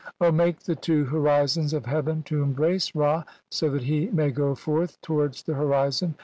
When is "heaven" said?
1.85-2.23